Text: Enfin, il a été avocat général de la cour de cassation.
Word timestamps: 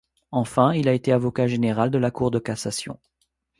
Enfin, 0.31 0.73
il 0.73 0.87
a 0.87 0.93
été 0.93 1.11
avocat 1.11 1.45
général 1.45 1.91
de 1.91 1.99
la 1.99 2.09
cour 2.09 2.31
de 2.31 2.39
cassation. 2.39 2.97